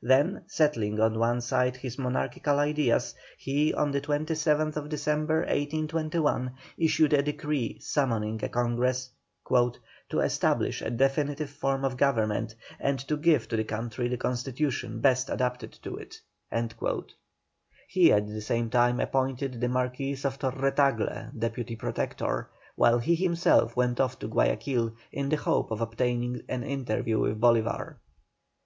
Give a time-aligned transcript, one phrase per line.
[0.00, 7.12] Then, setting on one side his monarchical ideas, he, on the 27th December, 1821, issued
[7.12, 9.10] a decree summoning a Congress:
[9.50, 15.02] "To establish a definitive form of government, and to give to the country the constitution
[15.02, 16.16] best adapted to it."
[17.86, 23.14] He at the same time appointed the Marquis of Torre Tagle Deputy Protector, while he
[23.14, 27.96] himself went off to Guayaquil in the hope of obtaining an interview with Bolívar.